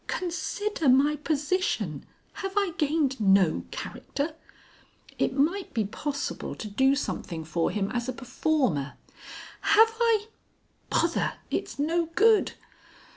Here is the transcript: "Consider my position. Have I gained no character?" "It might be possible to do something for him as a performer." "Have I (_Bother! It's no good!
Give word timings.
"Consider 0.07 0.89
my 0.89 1.15
position. 1.17 2.03
Have 2.41 2.53
I 2.57 2.73
gained 2.79 3.19
no 3.21 3.65
character?" 3.69 4.33
"It 5.19 5.37
might 5.37 5.75
be 5.75 5.85
possible 5.85 6.55
to 6.55 6.67
do 6.67 6.95
something 6.95 7.45
for 7.45 7.69
him 7.69 7.91
as 7.91 8.09
a 8.09 8.13
performer." 8.13 8.93
"Have 9.61 9.93
I 9.99 10.25
(_Bother! 10.91 11.33
It's 11.51 11.77
no 11.77 12.07
good! 12.15 12.53